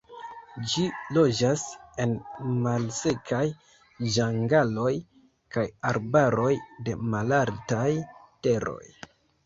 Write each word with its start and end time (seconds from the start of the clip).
Ĝi 0.69 0.85
loĝas 1.17 1.65
en 2.05 2.15
malsekaj 2.63 3.43
ĝangaloj 4.17 4.97
kaj 5.59 5.69
arbaroj 5.95 6.53
de 6.89 7.01
malaltaj 7.15 7.89
teroj. 8.47 8.85